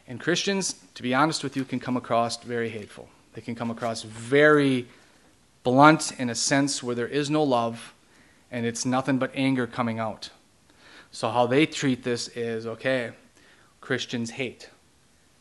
[0.09, 3.09] And Christians, to be honest with you, can come across very hateful.
[3.35, 4.89] They can come across very
[5.63, 7.95] blunt in a sense where there is no love
[8.51, 10.31] and it's nothing but anger coming out.
[11.11, 13.13] So, how they treat this is okay,
[13.81, 14.71] Christians hate.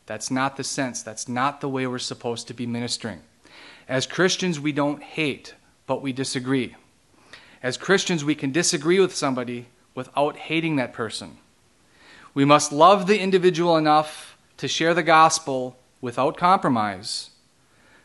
[0.06, 1.02] That's not the sense.
[1.02, 3.22] That's not the way we're supposed to be ministering.
[3.88, 5.54] As Christians, we don't hate,
[5.86, 6.76] but we disagree.
[7.62, 11.38] As Christians, we can disagree with somebody without hating that person.
[12.34, 17.30] We must love the individual enough to share the gospel without compromise,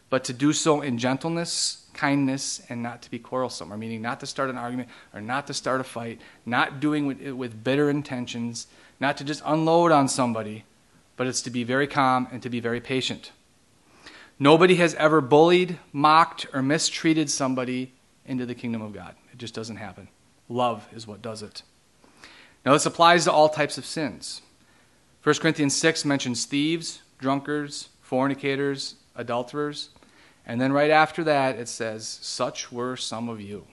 [0.10, 4.22] but to do so in gentleness kindness and not to be quarrelsome, or meaning not
[4.22, 7.90] to start an argument or not to start a fight, not doing it with bitter
[7.90, 8.68] intentions,
[9.02, 10.64] not to just unload on somebody,
[11.18, 13.34] but it's to be very calm and to be very patient.
[14.40, 17.92] Nobody has ever bullied, mocked, or mistreated somebody
[18.26, 19.16] into the kingdom of God.
[19.34, 20.08] It just doesn't happen.
[20.48, 21.62] Love is what does it.
[22.66, 24.42] Now, this applies to all types of sins.
[25.24, 29.90] 1 Corinthians 6 mentions thieves, drunkards, fornicators, adulterers.
[30.46, 33.68] And then right after that, it says, Such were some of you.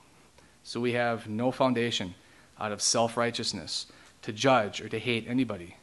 [0.65, 2.15] So we have no foundation
[2.59, 3.87] out of self righteousness
[4.23, 5.77] to judge or to hate anybody.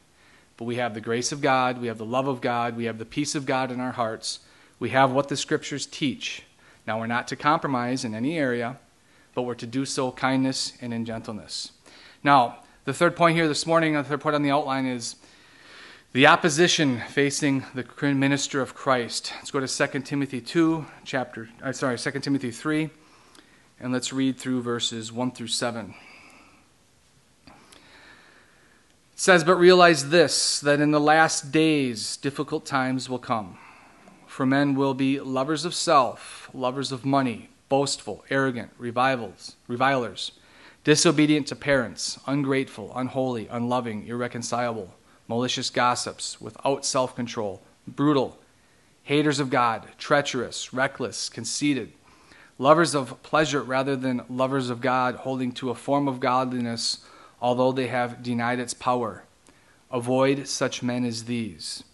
[0.56, 2.98] But we have the grace of God, we have the love of God, we have
[2.98, 4.40] the peace of God in our hearts,
[4.78, 6.42] we have what the scriptures teach.
[6.86, 8.78] Now, we're not to compromise in any area,
[9.34, 11.72] but we're to do so kindness and in gentleness.
[12.22, 15.16] Now, the third point here this morning, the third point on the outline is
[16.12, 17.84] the opposition facing the
[18.14, 19.32] minister of Christ.
[19.36, 22.90] Let's go to 2 Timothy 2, chapter, uh, sorry, 2 Timothy 3,
[23.80, 25.94] and let's read through verses 1 through 7.
[27.46, 27.52] It
[29.16, 33.58] says, But realize this, that in the last days difficult times will come.
[34.34, 40.32] For men will be lovers of self, lovers of money, boastful, arrogant, revivals, revilers,
[40.82, 44.92] disobedient to parents, ungrateful, unholy, unloving, irreconcilable,
[45.28, 48.36] malicious gossips, without self control, brutal,
[49.04, 51.92] haters of God, treacherous, reckless, conceited,
[52.58, 57.06] lovers of pleasure rather than lovers of God, holding to a form of godliness,
[57.40, 59.22] although they have denied its power.
[59.92, 61.84] Avoid such men as these.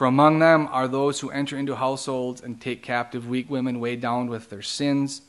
[0.00, 4.00] For among them are those who enter into households and take captive weak women weighed
[4.00, 5.20] down with their sins,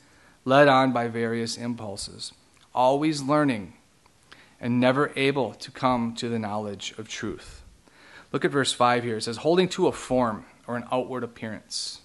[0.45, 2.31] led on by various impulses,
[2.73, 3.73] always learning
[4.61, 7.63] and never able to come to the knowledge of truth.
[8.31, 9.17] Look at verse 5 here.
[9.17, 11.99] It says, holding to a form or an outward appearance.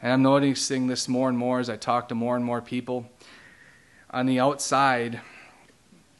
[0.00, 3.10] And I'm noticing this more and more as I talk to more and more people.
[4.12, 5.22] On the outside,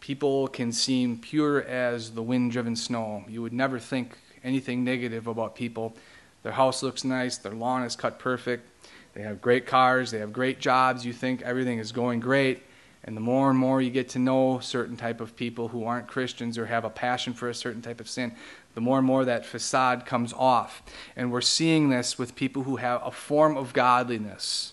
[0.01, 3.25] people can seem pure as the wind driven snow.
[3.29, 5.95] You would never think anything negative about people.
[6.43, 8.69] Their house looks nice, their lawn is cut perfect,
[9.15, 12.63] they have great cars, they have great jobs, you think everything is going great.
[13.03, 16.09] And the more and more you get to know certain type of people who aren't
[16.09, 18.33] Christians or have a passion for a certain type of sin,
[18.75, 20.83] the more and more that facade comes off.
[21.15, 24.73] And we're seeing this with people who have a form of godliness,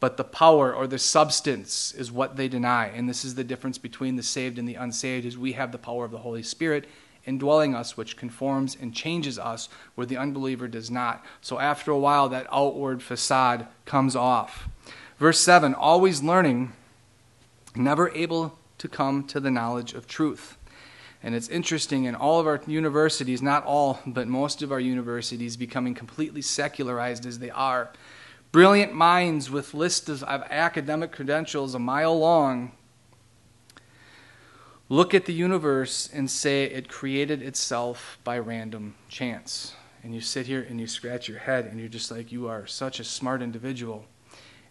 [0.00, 2.86] but the power or the substance is what they deny.
[2.86, 5.78] And this is the difference between the saved and the unsaved is we have the
[5.78, 6.86] power of the Holy Spirit
[7.30, 11.24] indwelling us, which conforms and changes us, where the unbeliever does not.
[11.40, 14.68] So after a while, that outward facade comes off.
[15.18, 16.72] Verse 7 always learning,
[17.76, 20.58] never able to come to the knowledge of truth.
[21.22, 25.56] And it's interesting in all of our universities, not all, but most of our universities
[25.56, 27.92] becoming completely secularized as they are.
[28.50, 32.72] Brilliant minds with lists of academic credentials a mile long
[34.90, 39.74] look at the universe and say it created itself by random chance.
[40.02, 42.66] And you sit here and you scratch your head and you're just like, you are
[42.66, 44.04] such a smart individual.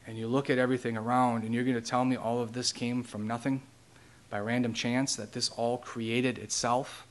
[0.06, 2.74] And you look at everything around and you're going to tell me all of this
[2.74, 3.62] came from nothing
[4.30, 7.08] by random chance, that this all created itself.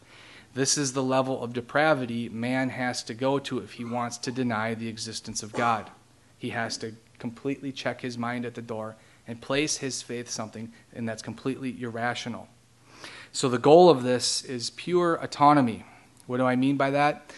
[0.53, 4.31] This is the level of depravity man has to go to if he wants to
[4.31, 5.91] deny the existence of God.
[6.37, 10.73] He has to completely check his mind at the door and place his faith something
[10.93, 12.49] and that's completely irrational.
[13.33, 15.85] So the goal of this is pure autonomy.
[16.27, 17.33] What do I mean by that?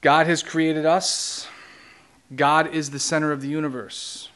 [0.00, 1.48] God has created us.
[2.34, 4.28] God is the center of the universe.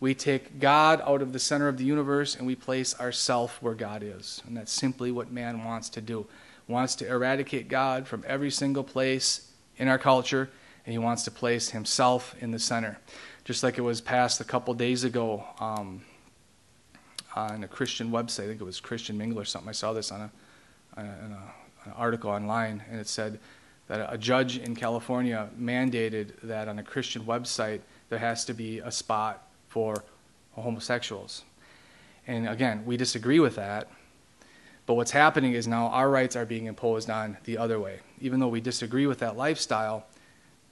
[0.00, 3.74] We take God out of the center of the universe and we place ourself where
[3.74, 4.42] God is.
[4.46, 6.26] And that's simply what man wants to do.
[6.66, 10.50] Wants to eradicate God from every single place in our culture,
[10.86, 12.98] and he wants to place himself in the center.
[13.44, 15.44] Just like it was passed a couple days ago.
[15.60, 16.02] Um,
[17.34, 18.44] on a Christian website.
[18.44, 19.68] I think it was Christian Mingle or something.
[19.68, 20.30] I saw this on a,
[20.96, 23.38] on, a, on a, an article online, and it said
[23.88, 28.78] that a judge in California mandated that on a Christian website there has to be
[28.78, 30.04] a spot for
[30.52, 31.42] homosexuals.
[32.26, 33.88] And again, we disagree with that.
[34.86, 38.00] But what's happening is now our rights are being imposed on the other way.
[38.20, 40.06] Even though we disagree with that lifestyle,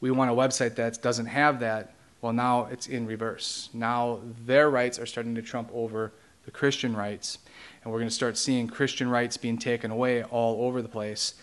[0.01, 1.95] we want a website that doesn't have that.
[2.21, 3.71] Well, now it's in reverse.
[3.73, 6.13] Now their rights are starting to trump over
[6.45, 7.39] the Christian rights.
[7.83, 11.35] And we're going to start seeing Christian rights being taken away all over the place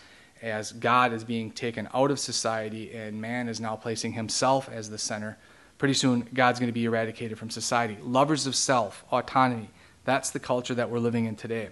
[0.42, 4.88] as God is being taken out of society and man is now placing himself as
[4.88, 5.36] the center.
[5.76, 7.98] Pretty soon, God's going to be eradicated from society.
[8.02, 9.70] Lovers of self, autonomy.
[10.04, 11.68] That's the culture that we're living in today.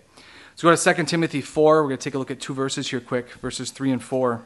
[0.57, 1.83] So go to 2 Timothy 4.
[1.83, 4.43] We're going to take a look at two verses here quick, verses 3 and 4.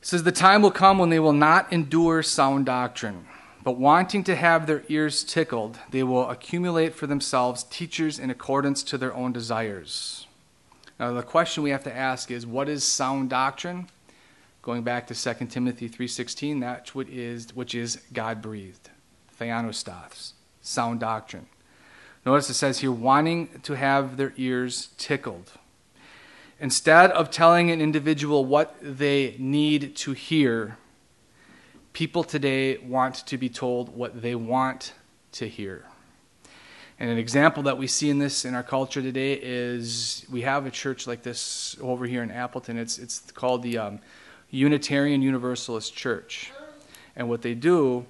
[0.00, 3.26] It says, The time will come when they will not endure sound doctrine
[3.68, 8.82] but wanting to have their ears tickled, they will accumulate for themselves teachers in accordance
[8.82, 10.26] to their own desires.
[10.98, 13.88] Now, the question we have to ask is what is sound doctrine?
[14.62, 18.88] Going back to 2 Timothy 3.16, that's what is, which is God-breathed.
[19.38, 21.44] Theopneustos, sound doctrine.
[22.24, 25.52] Notice it says here, wanting to have their ears tickled.
[26.58, 30.78] Instead of telling an individual what they need to hear,
[31.92, 34.92] People today want to be told what they want
[35.32, 35.84] to hear.
[37.00, 40.66] And an example that we see in this in our culture today is we have
[40.66, 42.76] a church like this over here in Appleton.
[42.76, 44.00] It's, it's called the um,
[44.50, 46.52] Unitarian Universalist Church.
[47.14, 48.06] And what they do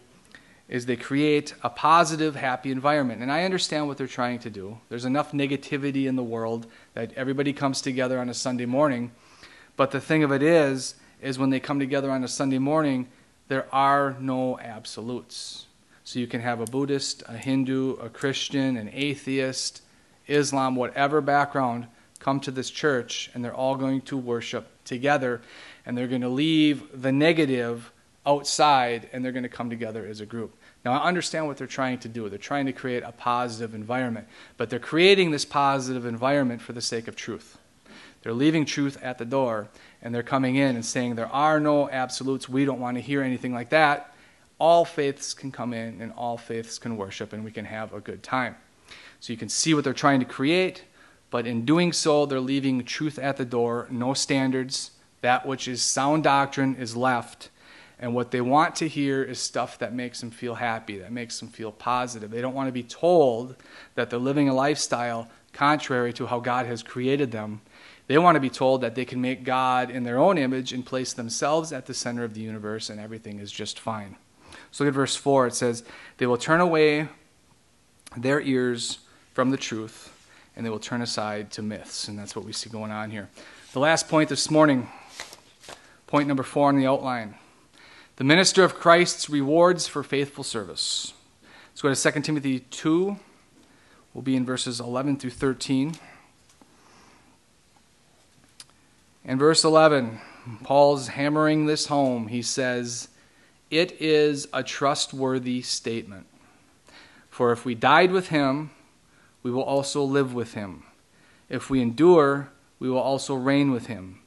[0.68, 3.22] is they create a positive, happy environment.
[3.22, 4.78] And I understand what they're trying to do.
[4.88, 9.12] There's enough negativity in the world that everybody comes together on a Sunday morning.
[9.76, 13.08] But the thing of it is, is when they come together on a Sunday morning,
[13.48, 15.66] there are no absolutes.
[16.04, 19.82] So you can have a Buddhist, a Hindu, a Christian, an atheist,
[20.26, 21.86] Islam, whatever background,
[22.18, 25.40] come to this church and they're all going to worship together
[25.86, 27.92] and they're going to leave the negative
[28.26, 30.54] outside and they're going to come together as a group.
[30.84, 32.28] Now, I understand what they're trying to do.
[32.28, 34.26] They're trying to create a positive environment,
[34.56, 37.58] but they're creating this positive environment for the sake of truth.
[38.22, 39.68] They're leaving truth at the door
[40.02, 42.48] and they're coming in and saying there are no absolutes.
[42.48, 44.14] We don't want to hear anything like that.
[44.58, 48.00] All faiths can come in and all faiths can worship and we can have a
[48.00, 48.56] good time.
[49.20, 50.84] So you can see what they're trying to create,
[51.30, 54.92] but in doing so, they're leaving truth at the door, no standards.
[55.20, 57.50] That which is sound doctrine is left.
[57.98, 61.40] And what they want to hear is stuff that makes them feel happy, that makes
[61.40, 62.30] them feel positive.
[62.30, 63.56] They don't want to be told
[63.96, 67.60] that they're living a lifestyle contrary to how God has created them.
[68.08, 70.84] They want to be told that they can make God in their own image and
[70.84, 74.16] place themselves at the center of the universe and everything is just fine.
[74.70, 75.48] So look at verse 4.
[75.48, 75.84] It says,
[76.16, 77.08] They will turn away
[78.16, 78.98] their ears
[79.34, 80.14] from the truth
[80.56, 82.08] and they will turn aside to myths.
[82.08, 83.28] And that's what we see going on here.
[83.74, 84.88] The last point this morning,
[86.06, 87.34] point number four on the outline
[88.16, 91.12] the minister of Christ's rewards for faithful service.
[91.70, 93.16] Let's go to 2 Timothy 2.
[94.12, 95.94] We'll be in verses 11 through 13.
[99.28, 100.18] In verse 11,
[100.64, 102.28] Paul's hammering this home.
[102.28, 103.08] He says,
[103.70, 106.26] It is a trustworthy statement.
[107.28, 108.70] For if we died with him,
[109.42, 110.82] we will also live with him.
[111.50, 112.48] If we endure,
[112.78, 114.20] we will also reign with him.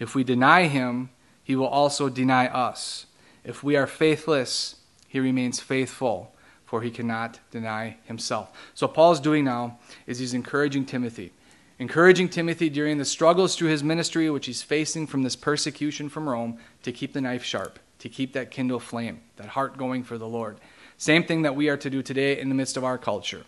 [0.00, 1.10] If we deny him,
[1.44, 3.06] he will also deny us.
[3.44, 6.34] If we are faithless, he remains faithful,
[6.64, 8.50] for he cannot deny himself.
[8.74, 9.78] So, Paul's doing now
[10.08, 11.32] is he's encouraging Timothy.
[11.78, 16.28] Encouraging Timothy during the struggles through his ministry, which he's facing from this persecution from
[16.28, 20.18] Rome, to keep the knife sharp, to keep that kindle flame, that heart going for
[20.18, 20.58] the Lord.
[20.96, 23.44] Same thing that we are to do today in the midst of our culture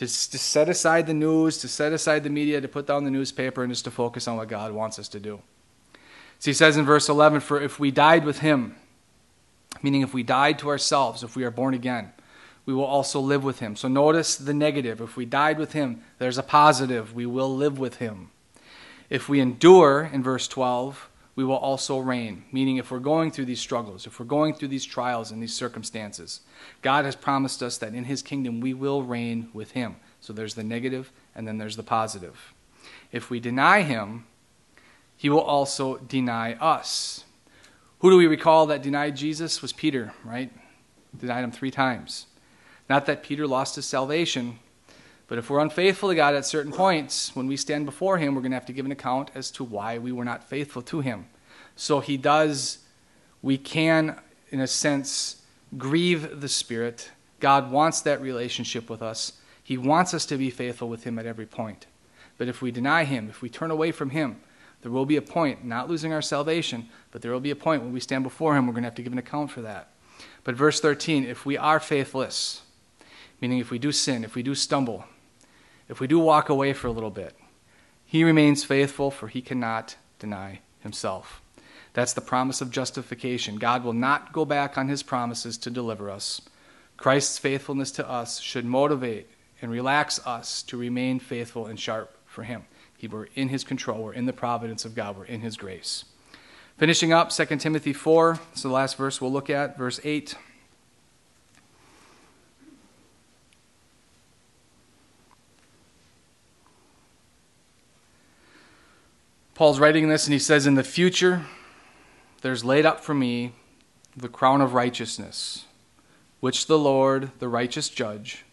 [0.00, 3.10] to, to set aside the news, to set aside the media, to put down the
[3.10, 5.42] newspaper, and just to focus on what God wants us to do.
[6.38, 8.76] So he says in verse 11, For if we died with him,
[9.82, 12.12] meaning if we died to ourselves, if we are born again,
[12.70, 13.74] we will also live with him.
[13.74, 15.00] So notice the negative.
[15.00, 17.12] If we died with him, there's a positive.
[17.12, 18.30] We will live with him.
[19.08, 22.44] If we endure, in verse 12, we will also reign.
[22.52, 25.52] Meaning, if we're going through these struggles, if we're going through these trials and these
[25.52, 26.42] circumstances,
[26.80, 29.96] God has promised us that in His kingdom we will reign with Him.
[30.20, 32.54] So there's the negative and then there's the positive.
[33.10, 34.26] If we deny Him,
[35.16, 37.24] He will also deny us.
[37.98, 39.60] Who do we recall that denied Jesus?
[39.60, 40.52] Was Peter, right?
[41.18, 42.26] Denied Him three times.
[42.90, 44.58] Not that Peter lost his salvation,
[45.28, 48.40] but if we're unfaithful to God at certain points, when we stand before Him, we're
[48.40, 50.98] going to have to give an account as to why we were not faithful to
[50.98, 51.26] Him.
[51.76, 52.78] So He does,
[53.42, 54.18] we can,
[54.48, 55.44] in a sense,
[55.78, 57.12] grieve the Spirit.
[57.38, 59.34] God wants that relationship with us.
[59.62, 61.86] He wants us to be faithful with Him at every point.
[62.38, 64.40] But if we deny Him, if we turn away from Him,
[64.82, 67.84] there will be a point, not losing our salvation, but there will be a point
[67.84, 69.92] when we stand before Him, we're going to have to give an account for that.
[70.42, 72.62] But verse 13, if we are faithless,
[73.40, 75.04] meaning if we do sin, if we do stumble,
[75.88, 77.36] if we do walk away for a little bit,
[78.04, 81.40] he remains faithful, for he cannot deny himself.
[81.92, 83.56] That's the promise of justification.
[83.56, 86.40] God will not go back on his promises to deliver us.
[86.96, 89.28] Christ's faithfulness to us should motivate
[89.62, 92.64] and relax us to remain faithful and sharp for him.
[93.10, 96.04] We're in his control, we're in the providence of God, we're in his grace.
[96.76, 100.34] Finishing up 2 Timothy 4, so the last verse we'll look at, verse 8.
[109.60, 111.44] Paul's writing this and he says, In the future,
[112.40, 113.52] there's laid up for me
[114.16, 115.66] the crown of righteousness,
[116.40, 118.46] which the Lord, the righteous judge,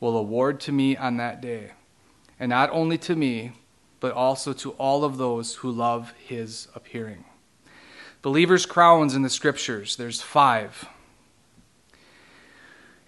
[0.00, 1.70] will award to me on that day.
[2.40, 3.52] And not only to me,
[4.00, 7.24] but also to all of those who love his appearing.
[8.20, 10.84] Believers' crowns in the scriptures, there's five.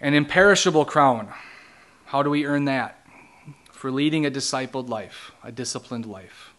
[0.01, 1.33] An imperishable crown.
[2.05, 3.05] How do we earn that?
[3.73, 6.52] For leading a discipled life, a disciplined life.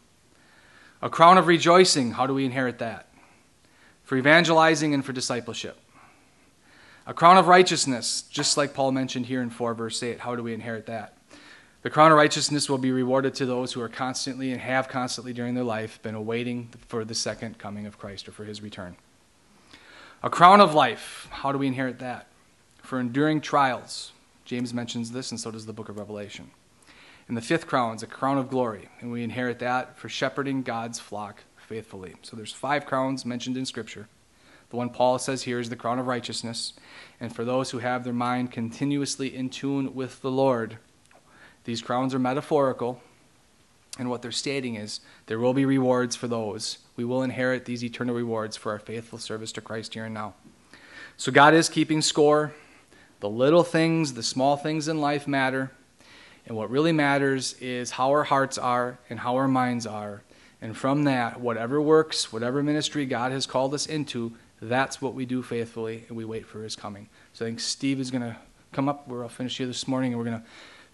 [1.03, 3.09] A crown of rejoicing, how do we inherit that?
[4.05, 5.77] For evangelizing and for discipleship.
[7.05, 10.41] A crown of righteousness, just like Paul mentioned here in 4 verse 8, how do
[10.41, 11.17] we inherit that?
[11.81, 15.33] The crown of righteousness will be rewarded to those who are constantly and have constantly
[15.33, 18.95] during their life been awaiting for the second coming of Christ or for his return.
[20.23, 22.27] A crown of life, how do we inherit that?
[22.81, 24.13] For enduring trials.
[24.45, 26.51] James mentions this, and so does the book of Revelation.
[27.27, 30.61] And the fifth crown is a crown of glory, and we inherit that for shepherding
[30.63, 32.15] God's flock faithfully.
[32.21, 34.07] So there's five crowns mentioned in Scripture.
[34.69, 36.73] The one Paul says here is the crown of righteousness.
[37.19, 40.77] And for those who have their mind continuously in tune with the Lord,
[41.63, 42.99] these crowns are metaphorical.
[43.99, 46.79] And what they're stating is there will be rewards for those.
[46.95, 50.33] We will inherit these eternal rewards for our faithful service to Christ here and now.
[51.17, 52.53] So God is keeping score.
[53.19, 55.71] The little things, the small things in life matter.
[56.45, 60.23] And what really matters is how our hearts are and how our minds are.
[60.61, 65.25] And from that, whatever works, whatever ministry God has called us into, that's what we
[65.25, 67.09] do faithfully, and we wait for his coming.
[67.33, 68.37] So I think Steve is going to
[68.71, 69.07] come up.
[69.07, 70.47] We're all finished here this morning, and we're going to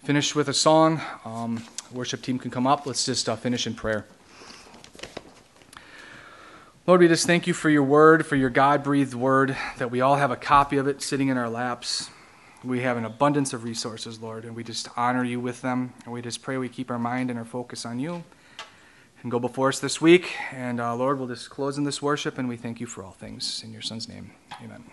[0.04, 1.00] finish with a song.
[1.24, 2.86] Um, worship team can come up.
[2.86, 4.06] Let's just uh, finish in prayer.
[6.86, 10.00] Lord, we just thank you for your word, for your God breathed word, that we
[10.00, 12.10] all have a copy of it sitting in our laps.
[12.62, 15.94] We have an abundance of resources, Lord, and we just honor you with them.
[16.04, 18.22] And we just pray we keep our mind and our focus on you
[19.22, 20.34] and go before us this week.
[20.52, 23.12] And uh, Lord, we'll just close in this worship, and we thank you for all
[23.12, 23.62] things.
[23.64, 24.32] In your Son's name,
[24.62, 24.84] amen.